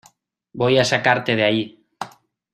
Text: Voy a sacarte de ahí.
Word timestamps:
Voy 0.53 0.79
a 0.79 0.83
sacarte 0.83 1.35
de 1.35 1.43
ahí. 1.43 1.85